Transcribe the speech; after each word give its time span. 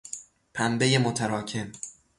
پنبهی 0.53 0.97
متراکم 0.97 1.71